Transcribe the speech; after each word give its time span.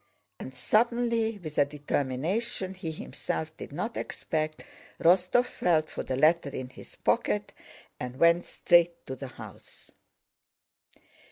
And 0.39 0.51
suddenly 0.55 1.37
with 1.37 1.59
a 1.59 1.65
determination 1.65 2.73
he 2.73 2.89
himself 2.89 3.55
did 3.55 3.71
not 3.71 3.97
expect, 3.97 4.65
Rostóv 4.99 5.45
felt 5.45 5.91
for 5.91 6.01
the 6.01 6.15
letter 6.15 6.49
in 6.49 6.69
his 6.69 6.95
pocket 6.95 7.53
and 7.99 8.17
went 8.17 8.45
straight 8.45 9.05
to 9.05 9.15
the 9.15 9.27
house. 9.27 9.91